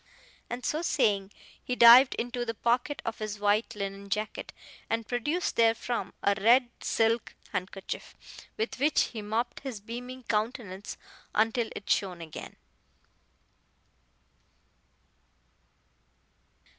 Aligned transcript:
And 0.49 0.65
so 0.65 0.81
saying, 0.81 1.31
he 1.63 1.75
dived 1.75 2.15
into 2.15 2.43
the 2.43 2.55
pocket 2.55 3.03
of 3.05 3.19
his 3.19 3.37
white 3.39 3.75
linen 3.75 4.09
jacket, 4.09 4.51
and 4.89 5.07
produced 5.07 5.57
therefrom 5.57 6.15
a 6.23 6.33
red 6.41 6.71
silk 6.79 7.35
handkerchief, 7.51 8.15
with 8.57 8.79
which 8.79 9.01
he 9.13 9.21
mopped 9.21 9.59
his 9.59 9.79
beaming 9.79 10.23
countenance 10.23 10.97
until 11.35 11.69
it 11.75 11.87
shone 11.87 12.19
again. 12.19 12.55